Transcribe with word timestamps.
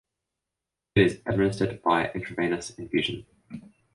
It 0.95 1.05
is 1.05 1.21
administered 1.27 1.79
via 1.83 2.11
intravenous 2.13 2.71
infusion. 2.71 3.27